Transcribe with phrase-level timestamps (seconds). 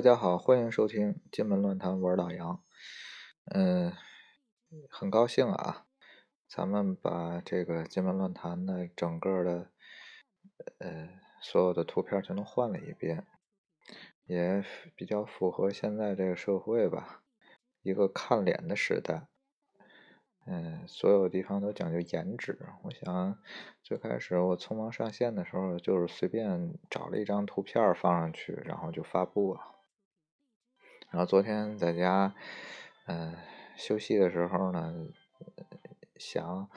[0.00, 2.64] 大家好，欢迎收听《金门乱谈》，我是老杨。
[3.52, 3.92] 嗯，
[4.88, 5.84] 很高兴啊，
[6.48, 9.70] 咱们把这个《金门乱谈》的整个的
[10.78, 11.10] 呃
[11.42, 13.26] 所有的图片全都换了一遍，
[14.24, 14.64] 也
[14.96, 17.22] 比较符合现在这个社会吧，
[17.82, 19.28] 一个看脸的时代。
[20.46, 22.58] 嗯，所有地方都讲究颜值。
[22.84, 23.38] 我想
[23.82, 29.60] 最开始我匆忙上线的时候，就是随便找了一张图片放上去，然后就发布了。
[31.10, 32.34] 然后昨天在家，
[33.06, 33.36] 嗯，
[33.76, 34.94] 休息的时候呢，
[36.16, 36.68] 想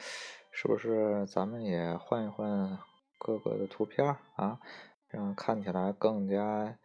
[0.51, 2.79] 是不是咱们也换一换
[3.17, 4.59] 各个的图片啊，
[5.09, 6.77] 让看起来更加。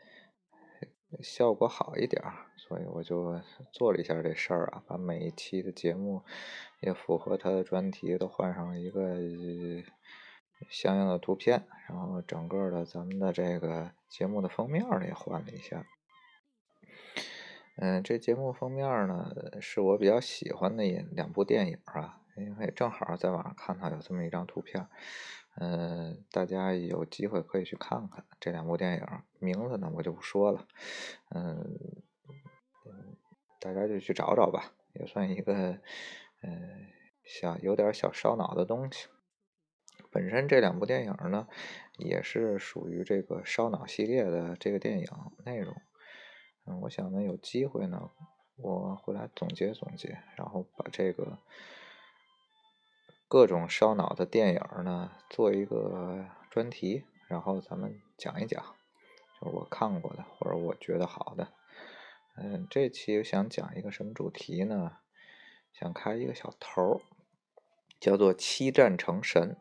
[1.22, 2.22] 效果好一点，
[2.58, 3.40] 所以我就
[3.72, 6.22] 做了一下这事儿啊，把每一期的节目
[6.82, 9.16] 也符合它的专题都换上了一个
[10.68, 15.86] 相应的图片，然后整个的咱们的这个节目的封面也换了一下。
[17.80, 24.88] 嗯，这节目封面呢是我比较喜欢的两部电影啊，因为正好在网上看到有这么一张图片。
[25.60, 29.06] 嗯，大家有机会可以去看看这两部电影，
[29.38, 30.66] 名字呢我就不说了。
[31.30, 31.78] 嗯，
[33.60, 35.78] 大家就去找找吧，也算一个
[36.42, 36.88] 嗯
[37.22, 39.06] 小有点小烧脑的东西。
[40.10, 41.46] 本身这两部电影呢，
[41.96, 45.06] 也是属于这个烧脑系列的这个电影
[45.44, 45.76] 内容。
[46.68, 48.10] 嗯，我想呢有机会呢，
[48.56, 51.38] 我回来总结总结，然后把这个。
[53.30, 58.64] 各种烧脑的电影呢，做一个专题，然后咱们讲一讲，
[59.38, 61.52] 就是我看过的或者我觉得好的。
[62.36, 64.92] 嗯，这期想讲一个什么主题呢？
[65.74, 67.02] 想开一个小头，
[68.00, 69.58] 叫做“七战成神”。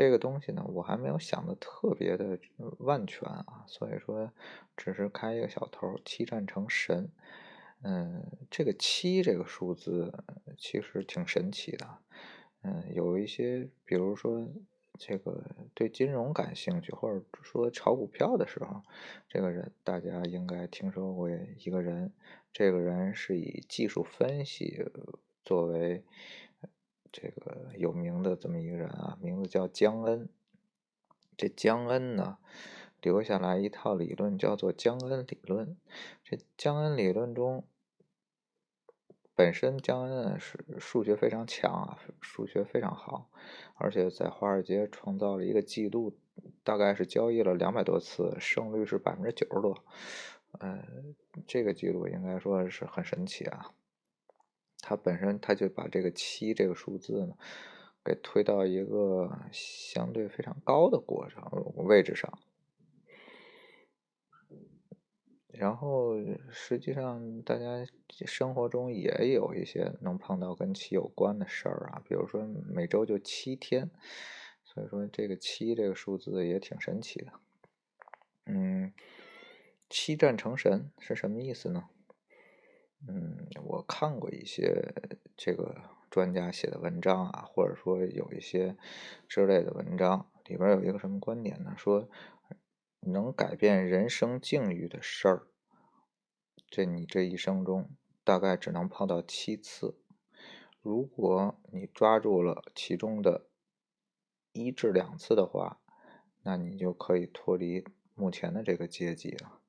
[0.00, 2.38] 这个东西呢，我还没有想的特别的
[2.78, 4.32] 万全啊，所以说
[4.74, 7.10] 只是开一个小头，“七战成神”。
[7.84, 10.24] 嗯，这个七这个数字
[10.56, 11.98] 其实挺神奇的。
[12.62, 14.48] 嗯，有一些，比如说
[14.98, 15.44] 这个
[15.74, 18.80] 对金融感兴趣，或者说炒股票的时候，
[19.28, 22.10] 这个人大家应该听说过一个人。
[22.54, 24.82] 这个人是以技术分析
[25.44, 26.02] 作为
[27.12, 30.28] 这个有名的这么一个人啊，名字叫江恩。
[31.36, 32.38] 这江恩呢？
[33.00, 35.74] 留下来一套理论，叫做江恩理论。
[36.22, 37.64] 这江恩理论中，
[39.34, 43.30] 本身江恩是数学非常强啊，数学非常好，
[43.76, 46.14] 而且在华尔街创造了一个记录，
[46.62, 49.82] 大概是交易了两百多次，胜率是百分之九十多。
[50.58, 50.84] 呃，
[51.46, 53.72] 这个记录应该说是很神奇啊。
[54.80, 57.36] 他本身他就把这个七这个数字呢，
[58.04, 61.42] 给推到一个相对非常高的过程
[61.76, 62.38] 位置上。
[65.52, 66.14] 然后，
[66.50, 67.84] 实际上，大家
[68.24, 73.90] 生活中也有一些能碰到跟七有关的事儿啊，比如说每周就七天，
[74.64, 77.32] 所以说这个七这个数字也挺神奇的。
[78.46, 78.94] 嗯，
[79.90, 81.90] 七战成神是什么意思呢？
[83.08, 84.94] 嗯，我看过一些
[85.36, 85.74] 这个
[86.10, 88.76] 专家写的文章啊，或者说有一些
[89.26, 91.74] 之类的文章，里边有一个什么观点呢？
[91.76, 92.08] 说
[93.00, 95.46] 能改变人生境遇的事儿。
[96.68, 97.90] 这你这一生中
[98.22, 99.98] 大概只能碰到七次，
[100.80, 103.46] 如果你抓住了其中的
[104.52, 105.80] 一至两次的话，
[106.42, 107.84] 那你就可以脱离
[108.14, 109.59] 目前的这个阶级了。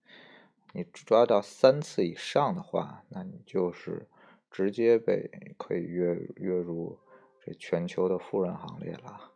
[0.73, 4.07] 你抓到三次以上的话，那你就是
[4.49, 6.99] 直接被可以跃跃入
[7.39, 9.31] 这全球的富人行列了。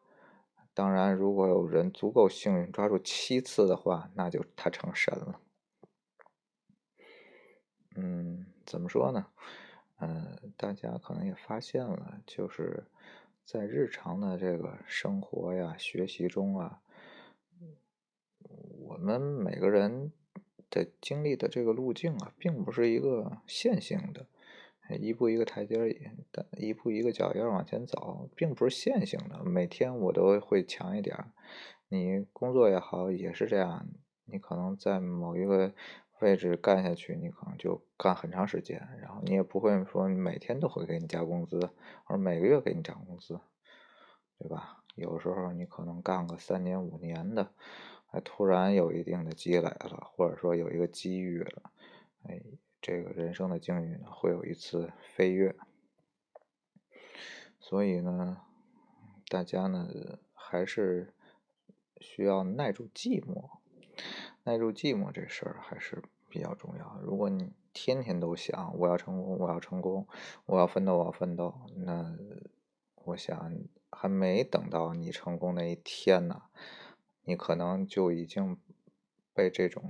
[0.73, 5.39] 当然，如果有人足够幸运抓住七次的话，那就他成神了。
[7.95, 9.27] 嗯，怎么说呢？
[9.99, 12.83] 嗯，大家可能也发现了，就是
[13.45, 16.81] 在日常的这个生活呀、学习中啊，
[18.87, 20.11] 我们每个人
[20.99, 24.25] 经历的这个路径啊，并不是一个线性的，
[24.97, 25.77] 一步一个台阶，
[26.57, 29.43] 一步一个脚印往前走，并不是线性的。
[29.43, 31.15] 每天我都会强一点，
[31.89, 33.87] 你工作也好，也是这样，
[34.25, 35.73] 你可能在某一个。
[36.21, 41.59] 位置干下去，你可能就干很长时间，然后你也不会说每天都会给你加工资，
[42.05, 43.37] 或者每个月给你涨工资，
[44.39, 44.81] 对吧？
[44.95, 47.51] 有时候你可能干个三年五年的，
[48.23, 51.71] 突然有一定的积累了，或者说有一个机遇了，
[52.23, 52.41] 哎，
[52.81, 55.55] 这个人生的境遇呢会有一次飞跃。
[57.59, 58.41] 所以呢，
[59.27, 59.89] 大家呢
[60.33, 61.13] 还是
[61.99, 63.49] 需要耐住寂寞。
[64.43, 66.99] 耐住寂寞这事儿还是比较重要。
[67.01, 70.07] 如果你天天都想我要成功，我要成功，
[70.45, 72.15] 我要奋斗，我要奋斗，那
[73.03, 73.51] 我想
[73.89, 76.43] 还没等到你成功那一天呢，
[77.25, 78.57] 你可能就已经
[79.33, 79.83] 被这种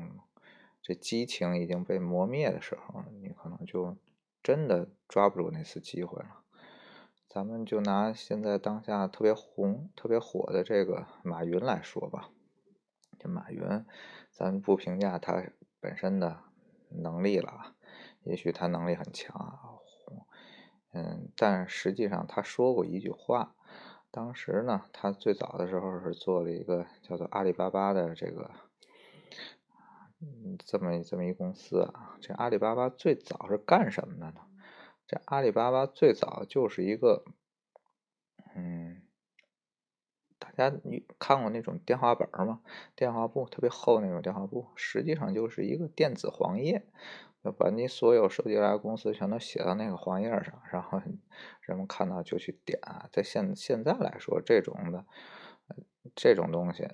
[0.82, 3.98] 这激情已经被磨灭的时候，你可能就
[4.42, 6.42] 真的抓不住那次机会了。
[7.28, 12.30] 咱们就拿现在当下特别红、特别火的这个马云来说吧。
[13.20, 13.86] 这马云，
[14.32, 15.44] 咱不评价他
[15.80, 16.40] 本身的
[16.90, 17.76] 能力了，
[18.24, 19.82] 也许他能力很强啊，
[20.94, 23.55] 嗯，但实际上他说过一句话。
[24.16, 28.50] 当时呢，他最早的时候是做了一个叫做阿里巴巴的这个，
[30.22, 32.16] 嗯，这么这么一公司啊。
[32.22, 34.36] 这阿里巴巴最早是干什么的呢？
[35.06, 37.26] 这阿里巴巴最早就是一个，
[38.56, 39.02] 嗯，
[40.40, 42.62] 大家你看过那种电话本吗？
[42.96, 46.88] 电话簿特别厚那种电话簿，实际上就是一个电子黄页，
[47.52, 51.02] 把你所有收集来的公司全都写到那个黄页上，然后
[51.62, 53.10] 人们看到就去点啊。
[53.12, 55.06] 在现现在来说，这种的
[56.16, 56.88] 这种东西，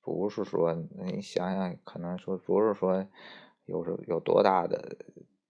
[0.00, 3.06] 不是说你想想，可能说不是说
[3.64, 4.96] 有有多大的。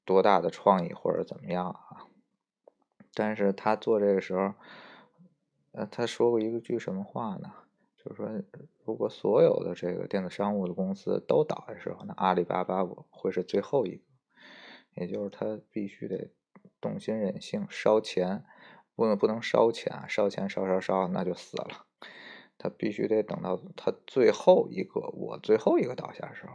[0.06, 2.06] 多大的创意或者怎么样啊？
[3.12, 4.54] 但是他做这个时候，
[5.72, 7.52] 呃，他说过一句什么话呢？
[7.96, 8.30] 就是说，
[8.84, 14.04] 如果所有的这个电子商务的公司都倒的时候，那阿里巴巴会是最后一个。
[14.96, 16.30] 也就是他必须得
[16.80, 18.44] 动心忍性烧钱，
[18.94, 21.86] 不能不能烧钱，烧钱烧烧烧那就死了。
[22.58, 26.52] 他必须得等到他最后一个，我最后一个倒下的时候。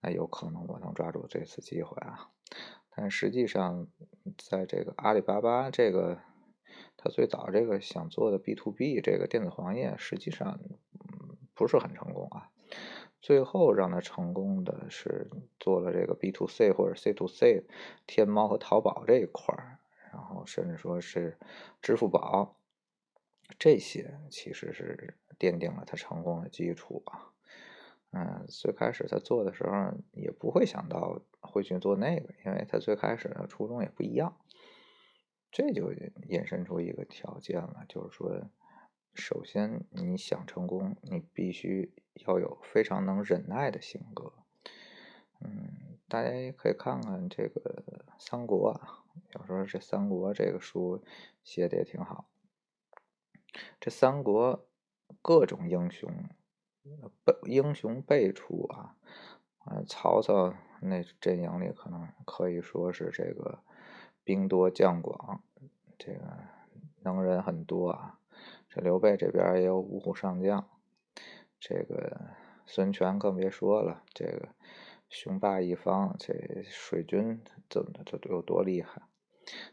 [0.00, 2.30] 那有可能我能抓住这次机会啊，
[2.90, 3.86] 但实际上，
[4.36, 6.18] 在这个阿里巴巴这个，
[6.96, 10.58] 他最早这个想做的 B to B 这个电子黄页，实际上
[11.54, 12.50] 不是很成功啊。
[13.22, 15.30] 最后让他成功的是
[15.60, 17.64] 做了这个 B to C 或者 C to C，
[18.06, 19.78] 天猫和淘宝这一块儿，
[20.12, 21.38] 然后甚至说是
[21.80, 22.56] 支付宝，
[23.58, 27.30] 这些其实是奠定了他成功的基础啊。
[28.10, 29.72] 嗯，最开始他做的时候
[30.12, 34.36] 也不会想到会去做那个，因为他最开始的初衷也不一样。
[35.50, 35.92] 这就
[36.28, 38.50] 引申出一个条件了，就是说，
[39.14, 41.92] 首先你想成功，你必须
[42.26, 44.32] 要有非常能忍耐的性格。
[45.40, 47.84] 嗯，大家也可以看看这个
[48.18, 49.04] 《三国》啊，
[49.34, 51.02] 有时候这《三国》这个书
[51.42, 52.28] 写的也挺好。
[53.80, 54.66] 这三国
[55.20, 56.10] 各种英雄。
[57.44, 58.96] 英雄辈出啊，
[59.58, 63.60] 啊，曹操那阵营里可能可以说是这个
[64.24, 65.44] 兵多将广，
[65.96, 66.20] 这个
[67.02, 68.18] 能人很多啊。
[68.74, 70.66] 这刘备这边也有五虎上将，
[71.60, 72.18] 这个
[72.64, 74.48] 孙权更别说了，这个
[75.10, 79.02] 雄霸一方，这水军怎么这有多厉害？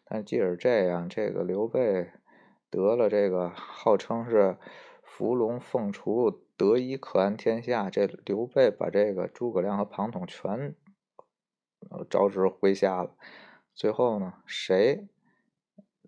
[0.04, 2.12] 但即使这样，这个刘备
[2.69, 4.57] 得了这个号称是
[5.02, 6.42] 伏龙凤雏。
[6.57, 10.76] 得一可安天下，这刘备把这个诸葛亮和庞统全
[12.09, 13.16] 招之麾下了。
[13.73, 15.07] 最后呢，谁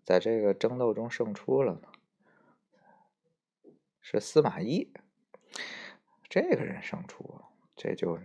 [0.03, 1.83] 在这个争斗中胜出了呢？
[4.01, 4.91] 是司马懿，
[6.27, 7.41] 这个人胜出，
[7.75, 8.19] 这就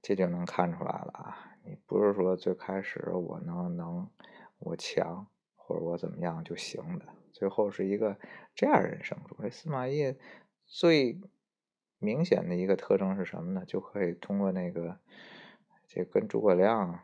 [0.00, 1.56] 这就能看出来了啊！
[1.64, 4.08] 你不是说最开始我能能
[4.58, 8.18] 我强或者我怎么样就行的，最后是一个
[8.54, 9.36] 这样人胜出。
[9.42, 10.16] 这司马懿。
[10.64, 11.20] 最
[11.98, 13.62] 明显的一个特征是什么呢？
[13.66, 14.98] 就可以通过那个
[15.86, 17.00] 这跟诸葛亮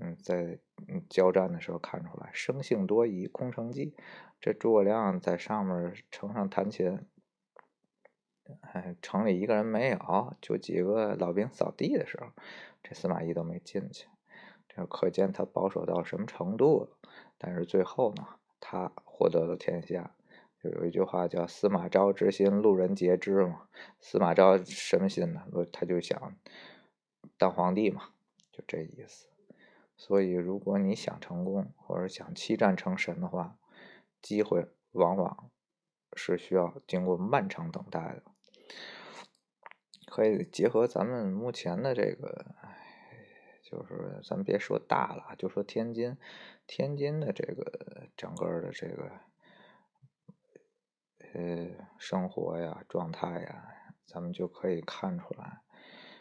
[0.00, 0.58] 嗯在
[1.08, 3.94] 交战的时候看出来，生性多疑，空城计。
[4.40, 7.06] 这诸葛亮在上面城上弹琴，
[8.74, 12.26] 哎，城里一个人没有，就几个老兵扫地的时候，
[12.82, 14.08] 这司马懿都没进去。
[14.68, 17.10] 这可见他保守到什么程度了。
[17.38, 18.26] 但是最后呢，
[18.58, 20.10] 他获得了天下。
[20.60, 23.68] 就有一句话叫“司马昭之心，路人皆知”嘛。
[24.00, 25.44] 司马昭什么心呢？
[25.70, 26.34] 他就想
[27.38, 28.08] 当皇帝嘛，
[28.50, 29.28] 就这意思。
[29.96, 33.56] 所以，如果你想成功，或者想七战成神的话，
[34.20, 35.48] 机会往往
[36.16, 38.22] 是需要经过漫长等待的。
[40.06, 42.46] 可以结合咱们目前的这个，
[43.62, 46.16] 就是咱别说大了，就说天津，
[46.66, 49.10] 天津的这个整个的这个。
[51.36, 51.68] 呃，
[51.98, 53.64] 生活呀，状态呀，
[54.06, 55.62] 咱们就可以看出来。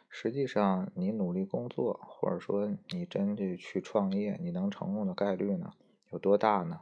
[0.09, 5.73] 实际上，你努力工作，或者说你真的去创业，你能成功的概率呢，
[6.09, 6.81] 有多大呢？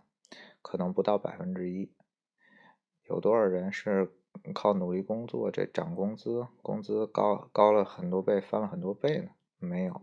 [0.61, 1.91] 可能不到百分之一。
[3.09, 4.13] 有多少人是
[4.53, 9.29] 靠努力工作，这涨工资，工资高高了很多倍，翻了很多倍呢？
[9.57, 10.01] 没有。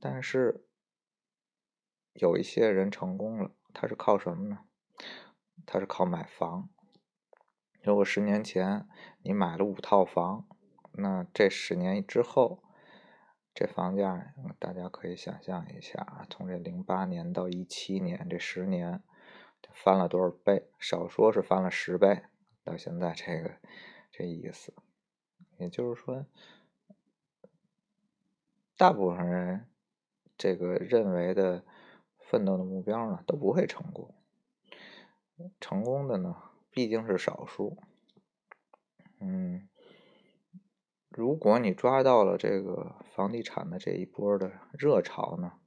[0.00, 0.66] 但是
[2.12, 4.60] 有一些人成功了，他是靠什么呢？
[5.66, 6.68] 他是靠买房。
[7.82, 8.88] 如果十年前
[9.22, 10.46] 你买了五套房，
[10.92, 12.62] 那这十年之后，
[13.54, 19.02] 这房价大家可以想象一下，从这零八年到一七年这十年。
[19.72, 20.68] 翻了多少倍？
[20.78, 22.22] 少说是翻了十倍。
[22.64, 23.56] 到现在这个
[24.10, 24.74] 这意思，
[25.58, 26.26] 也就是说，
[28.76, 29.68] 大部分人
[30.36, 31.64] 这个认为的
[32.18, 34.14] 奋斗的目标呢，都不会成功。
[35.60, 36.36] 成功的呢，
[36.70, 37.76] 毕竟是少数。
[39.20, 39.68] 嗯，
[41.08, 45.58] 如果你抓到了这个房地产的这一波的热潮呢，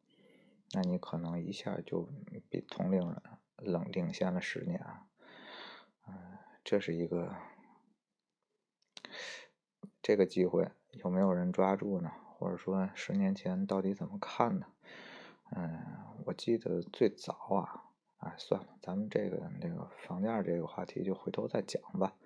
[0.74, 2.10] 那你可能一下就
[2.50, 3.22] 比同龄人。
[3.58, 4.80] 冷领先了十年，
[6.70, 7.34] 这是一个
[10.02, 12.12] 这个机会有没有人抓住呢？
[12.36, 14.68] 或者说十年前到底怎么看呢？
[15.56, 15.82] 嗯，
[16.26, 17.86] 我记得最早啊，
[18.18, 22.18] 哎，算了，咱们这个这个房价这个话题就回头再讲吧。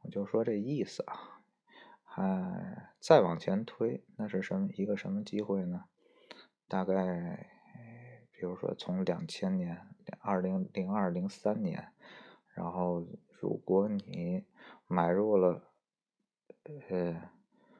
[0.00, 1.42] 我就说这意思啊，
[2.02, 5.84] 还再往前推，那是什么一个什么机会呢？
[6.66, 7.46] 大概
[8.30, 9.86] 比如说从两千年。
[10.20, 11.92] 二零零二零三年，
[12.54, 13.06] 然后
[13.42, 14.44] 如果你
[14.86, 15.64] 买入了
[16.62, 17.28] 呃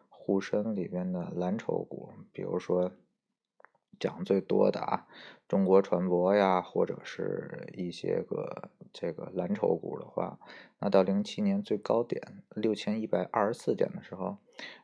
[0.09, 2.91] 沪深里边的蓝筹股，比如说
[4.01, 5.07] 讲最多的啊
[5.47, 10.41] 中国船舶呀，或者是一些个这个蓝筹股的话，
[10.81, 14.39] 那到零七年最高点六千一百二十四点的时候，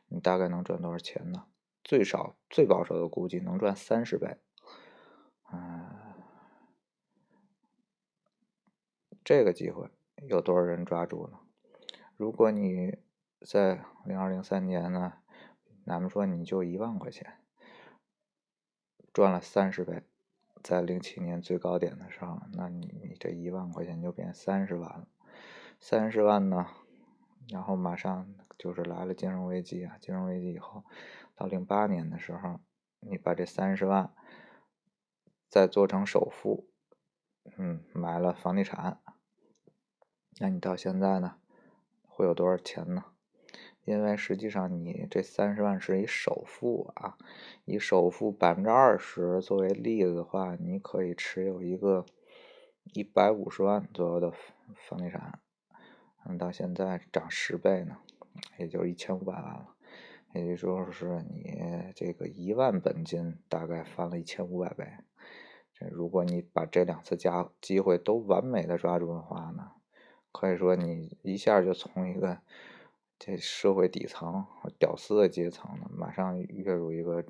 [0.07, 1.47] 你大概能赚多少钱呢？
[1.83, 4.37] 最少最保守的估计能赚三十倍，
[5.51, 5.97] 嗯。
[9.21, 9.91] 这个机会
[10.27, 11.39] 有多少人抓住呢？
[12.17, 12.97] 如果你
[13.45, 15.13] 在零二零三年呢，
[15.85, 17.37] 咱们说你就一万块钱
[19.13, 20.03] 赚了三十倍，
[20.61, 25.07] 在零七年最高点的时候，那你你这一万块钱就变三十万了。
[25.79, 26.67] 三十万呢，
[27.47, 29.97] 然后马上就是来了金融危机啊！
[30.01, 30.83] 金融危机以后，
[31.35, 32.59] 到零八年的时候，
[32.99, 34.13] 你把这三十万
[35.47, 36.67] 再做成首付，
[37.57, 38.99] 嗯，买了房地产。
[40.37, 41.35] 那你到现在呢，
[42.07, 43.05] 会有多少钱呢？
[43.85, 47.17] 因为实际上你这三十万是一首付啊，
[47.65, 52.05] 以首付百分之二十作为例子的话，你可以持有一个
[52.93, 54.31] 一百五十万左右的
[54.87, 55.39] 房地产，
[56.23, 57.97] 嗯，到现在涨十倍呢，
[58.57, 59.73] 也就是一千五百万了，
[60.35, 64.85] 也就是说是你这个一万本金大概翻了一千五百倍。
[65.73, 69.71] 这如果你把这两次加机会都完美的抓住的话呢？
[70.31, 72.39] 可以说，你一下就从一个
[73.17, 74.45] 这社会底层
[74.77, 77.25] 屌丝的阶层呢，马上跃入一个，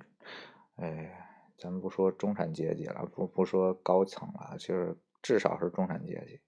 [0.76, 1.28] 哎，
[1.58, 6.42] 咱们不说中产阶级了，不不说高层了，就是至少是中产阶级。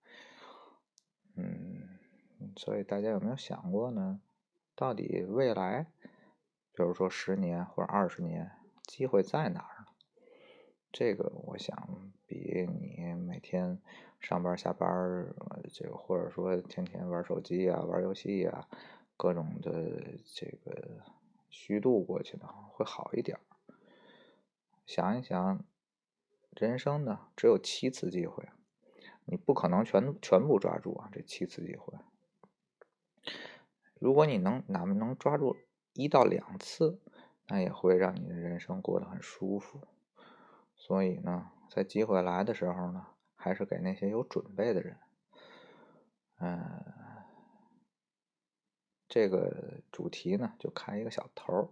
[1.36, 1.98] 嗯，
[2.58, 4.22] 所以大家有没有想过呢？
[4.76, 5.88] 到底未来，
[6.74, 8.52] 比如说十年或者二十年，
[8.84, 9.86] 机会在哪儿？
[10.92, 13.78] 这个我想比你每天。
[14.22, 15.34] 上班下班
[15.74, 18.68] 这个或者说天天玩手机啊、玩游戏啊，
[19.18, 21.00] 各种的这个
[21.50, 23.40] 虚度过去呢，会好一点。
[24.86, 25.66] 想一想，
[26.52, 28.48] 人生呢只有七次机会，
[29.26, 31.98] 你不可能全全部抓住啊，这七次机会。
[33.98, 35.58] 如果你能哪怕能抓住
[35.94, 37.00] 一到两次，
[37.48, 39.82] 那也会让你的人生过得很舒服。
[40.76, 43.08] 所以呢，在机会来的时候呢。
[43.44, 44.96] 还是给那些有准备的人。
[46.38, 46.84] 嗯，
[49.08, 51.68] 这个主题呢就开一个小头儿，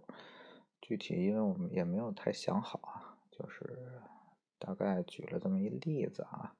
[0.80, 4.02] 具体因为我们也没有太想好啊，就是
[4.58, 6.56] 大概举了这么一例子啊。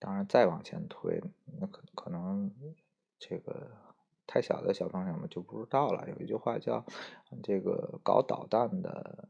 [0.00, 1.22] 当然再往前推，
[1.60, 2.52] 那可可能
[3.20, 3.70] 这个
[4.26, 6.10] 太小的小朋友们就不知道了。
[6.10, 6.84] 有一句话叫
[7.44, 9.28] “这个搞导弹的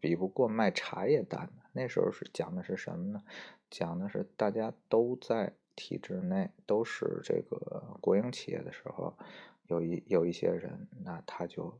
[0.00, 3.22] 比不过卖茶叶蛋的”，那时候是讲的是什么呢？
[3.70, 9.16] 讲的是大家都在体制内，都是这个国营企业的时候，
[9.68, 11.78] 有一有一些人，那他就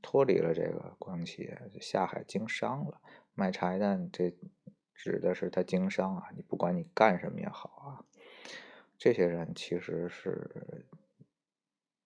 [0.00, 3.02] 脱离了这个国营企业，下海经商了。
[3.34, 4.34] 卖茶叶蛋，这
[4.94, 6.30] 指的是他经商啊。
[6.34, 8.06] 你不管你干什么也好啊，
[8.96, 10.86] 这些人其实是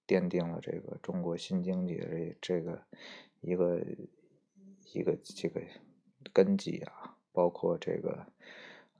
[0.09, 2.83] 奠定了这个中国新经济的这这个
[3.41, 3.81] 一个
[4.93, 5.61] 一个这个
[6.33, 8.27] 根基啊，包括这个。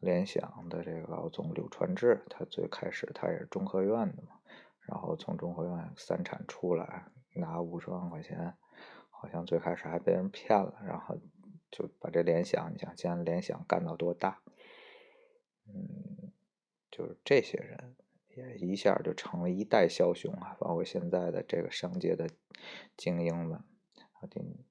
[0.01, 4.39] 联想的这个老总柳传志，他最开始他也是中科院的嘛，
[4.87, 8.55] 然后从中科院三产出来拿五十万块钱，
[9.11, 11.17] 好像最开始还被人骗了，然后
[11.69, 14.41] 就把这联想，你想现在联想干到多大？
[15.67, 16.31] 嗯，
[16.93, 17.97] 就是这些人
[18.37, 22.31] 也一下就成了一代枭雄啊，包括现在的这个商界的
[22.97, 23.65] 精英们。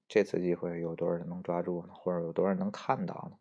[0.08, 1.90] 这次机会有多少人能抓住呢？
[1.94, 3.38] 或者有多少人能看到呢？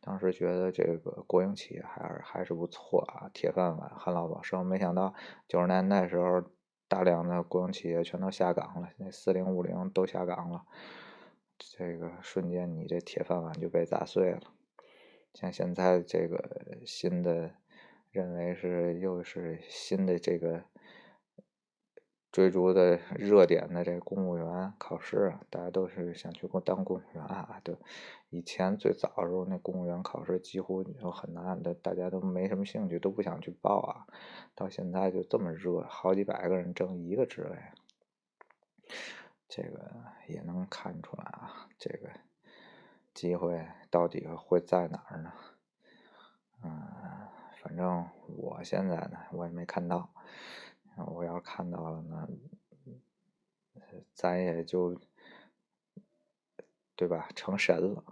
[0.00, 4.64] 当时觉得这个国营企业还是还是不错啊，铁饭碗、旱涝保收。
[4.64, 5.12] 没想到
[5.46, 6.42] 九十年代时候，
[6.88, 10.64] 大量的国营企业全都下岗了，那四零五零都下岗了，
[11.58, 14.40] 这个瞬间你这铁饭碗就被砸碎了。
[15.34, 17.50] 像现在这个新的，
[18.10, 20.64] 认为是又是新的这个。
[22.36, 27.58] 追逐的热点的这公务员考试，大家都是想去当公务员啊。
[27.64, 27.74] 对，
[28.28, 34.04] 以前最早的时候，那公务员考试几乎就很难的，大家都没什么兴趣，都不想去报啊。
[34.54, 37.56] 到现在就这么热，好几百个人争一个职位，
[39.48, 39.90] 这个
[40.28, 41.68] 也能看出来啊。
[41.78, 42.10] 这个
[43.14, 45.32] 机会到底会在哪儿呢？
[46.62, 46.82] 嗯，
[47.62, 50.10] 反正我现在呢，我也没看到。
[51.04, 52.28] 我要看到了呢，
[54.14, 54.98] 咱也就
[56.94, 57.28] 对吧？
[57.34, 58.02] 成神了，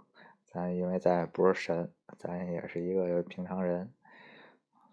[0.45, 3.91] 咱因为咱也不是神，咱也是一个平常人，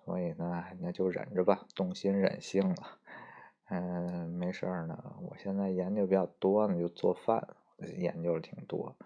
[0.05, 2.99] 所以呢，那就忍着吧，动心忍性了。
[3.69, 5.17] 嗯，没事儿呢。
[5.21, 7.57] 我现在研究比较多呢，就做饭，
[7.99, 8.97] 研究的挺多。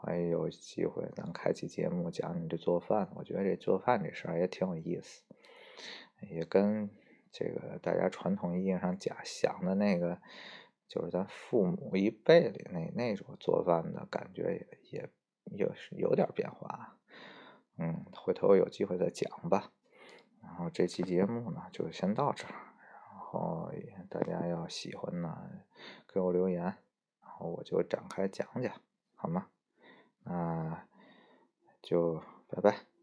[0.00, 3.08] 我也有机会，咱开启节目讲你这做饭。
[3.14, 5.22] 我觉得这做饭这事儿也挺有意思，
[6.30, 6.90] 也跟。
[7.30, 10.20] 这个大家传统意义上讲想的那个，
[10.88, 15.10] 就是咱父母一辈里那那种做饭的感觉也也
[15.56, 16.98] 有有点变化，
[17.78, 19.72] 嗯，回头有机会再讲吧。
[20.42, 22.54] 然后这期节目呢就先到这儿，
[23.12, 23.70] 然后
[24.08, 25.50] 大家要喜欢呢
[26.06, 26.76] 给我留言，然
[27.20, 28.72] 后我就展开讲讲，
[29.14, 29.48] 好吗？
[30.22, 30.86] 那
[31.82, 32.95] 就拜拜。